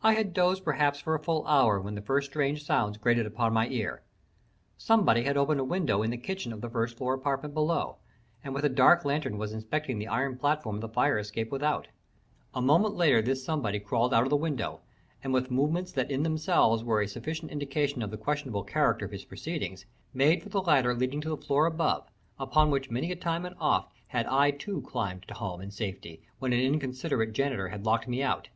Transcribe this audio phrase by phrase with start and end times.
[0.00, 3.52] I had dozed perhaps for a full hour when the first strange sounds grated upon
[3.52, 4.04] my ear.
[4.78, 7.96] Somebody had opened a window in the kitchen of the first floor apartment below,
[8.44, 11.88] and with a dark lantern was inspecting the iron platform of the fire escape without.
[12.54, 14.82] A moment later this somebody crawled out of the window,
[15.20, 19.10] and with movements that in themselves were a sufficient indication of the questionable character of
[19.10, 22.06] his proceedings, made for the ladder leading to the floor above,
[22.38, 26.22] upon which many a time and oft had I too climbed to home and safety
[26.38, 28.48] when an inconsiderate janitor had locked me out.